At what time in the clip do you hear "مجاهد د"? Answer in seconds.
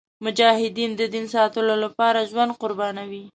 0.25-1.01